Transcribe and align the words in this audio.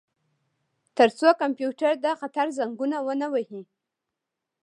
ترڅو 0.97 1.29
کمپیوټر 1.41 1.93
د 2.05 2.07
خطر 2.19 2.47
زنګونه 2.57 2.97
ونه 3.05 3.27
وهي 3.33 3.61